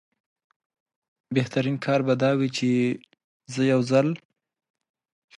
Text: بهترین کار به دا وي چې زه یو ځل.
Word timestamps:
بهترین 1.35 1.77
کار 1.85 1.99
به 2.07 2.13
دا 2.23 2.31
وي 2.39 2.49
چې 2.57 2.69
زه 3.53 3.61
یو 3.71 3.81
ځل. 3.89 4.07